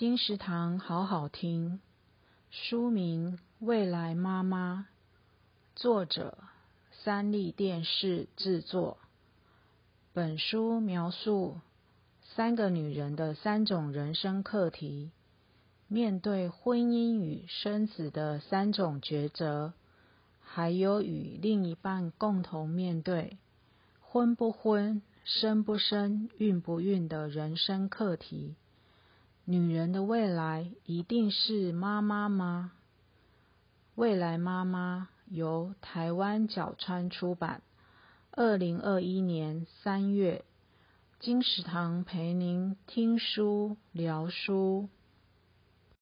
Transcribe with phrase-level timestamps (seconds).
[0.00, 1.78] 金石堂好好听，
[2.50, 4.86] 书名《未来妈妈》，
[5.78, 6.38] 作者
[6.90, 8.96] 三立电视制作。
[10.14, 11.60] 本书描述
[12.34, 15.10] 三个女人的三种人生课题，
[15.86, 19.74] 面对婚姻与生子的三种抉择，
[20.40, 23.36] 还有与另一半共同面对
[24.00, 28.54] 婚不婚、生不生、孕不孕的人生课题。
[29.50, 32.70] 女人的未来一定是妈妈吗？
[33.96, 37.60] 未来妈妈由台湾角川出版，
[38.30, 40.44] 二零二一年三月。
[41.18, 44.88] 金石堂陪您听书聊书。